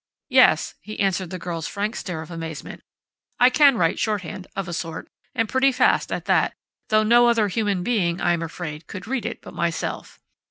[0.29, 2.81] "Yes," he answered the girl's frank stare of amazement,
[3.39, 6.55] "I can write shorthand of a sort, and pretty fast, at that,
[6.89, 10.19] though no other human being, I am afraid, could read it but myself....